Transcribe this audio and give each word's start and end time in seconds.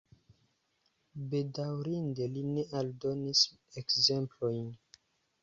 Bedaŭrinde 1.33 2.27
li 2.33 2.43
ne 2.55 2.65
aldonis 2.81 3.45
ekzemplojn. 3.83 4.67